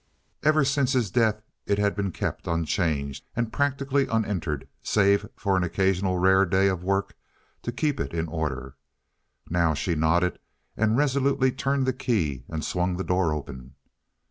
Ever 0.41 0.65
since 0.65 0.93
his 0.93 1.11
death 1.11 1.43
it 1.67 1.77
had 1.77 1.95
been 1.95 2.11
kept 2.11 2.47
unchanged, 2.47 3.23
and 3.35 3.53
practically 3.53 4.07
unentered 4.07 4.67
save 4.81 5.27
for 5.35 5.55
an 5.55 5.61
occasional 5.63 6.17
rare 6.17 6.43
day 6.43 6.69
of 6.69 6.83
work 6.83 7.13
to 7.61 7.71
keep 7.71 7.99
it 7.99 8.11
in 8.11 8.27
order. 8.27 8.77
Now 9.47 9.75
she 9.75 9.93
nodded 9.93 10.39
and 10.75 10.97
resolutely 10.97 11.51
turned 11.51 11.85
the 11.85 11.93
key 11.93 12.45
and 12.49 12.65
swung 12.65 12.97
the 12.97 13.03
door 13.03 13.31
open. 13.31 13.75